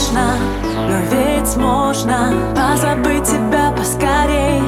[0.00, 0.36] сложно,
[0.88, 4.62] но ведь можно Позабыть тебя поскорей.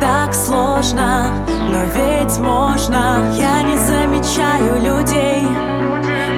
[0.00, 3.32] Так сложно, но ведь можно.
[3.38, 5.46] Я не замечаю людей.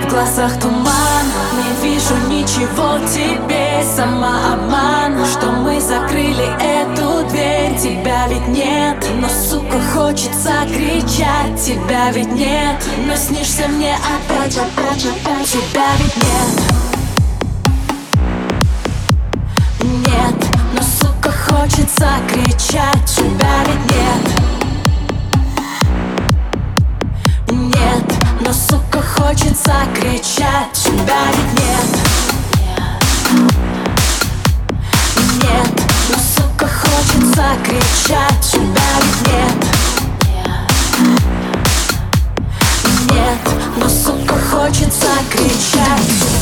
[0.02, 1.26] В глазах туман,
[1.56, 3.82] не вижу ничего тебе.
[3.96, 7.76] Самообман, что мы закрыли эту дверь.
[7.78, 11.60] Тебя ведь нет, но сука хочется кричать.
[11.62, 12.76] Тебя ведь нет,
[13.06, 15.48] но снишься мне опять, опять, опять.
[15.48, 16.67] Тебя ведь Нет,
[22.48, 24.24] кричать Тебя ведь нет.
[27.50, 28.04] Нет,
[28.40, 31.90] но сука хочется кричать Тебя ведь нет.
[35.42, 39.60] Нет, но сука хочется кричать Тебя ведь нет.
[43.10, 43.42] Нет,
[43.76, 46.37] но сука хочется кричать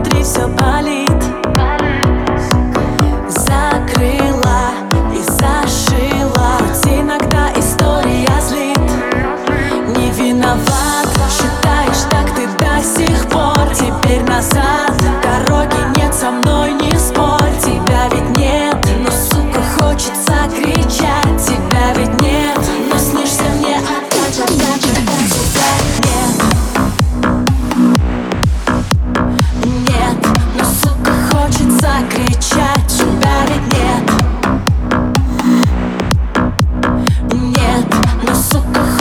[0.00, 1.19] внутри все болит.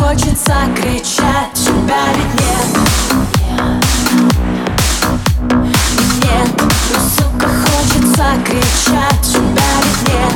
[0.10, 2.68] хочется кричать, тебя ведь нет.
[6.24, 10.34] Нет, ну сука, хочется кричать, тебя ведь нет.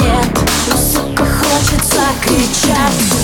[0.00, 0.30] Нет,
[0.66, 3.17] ну сука, хочется кричать.